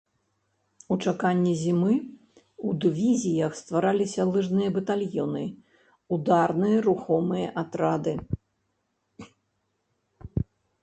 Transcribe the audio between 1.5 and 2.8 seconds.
зімы ў